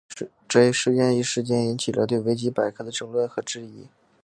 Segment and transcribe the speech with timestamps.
[0.49, 3.85] 这一事件一时间引起了对维基百科的争论和质疑。